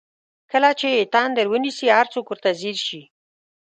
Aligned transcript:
کله 0.51 0.69
چې 0.79 0.87
یې 0.95 1.03
تندر 1.13 1.45
ونیسي 1.49 1.87
هر 1.97 2.07
څوک 2.13 2.25
ورته 2.29 2.49
ځیر 2.59 2.77
شي. 2.87 3.01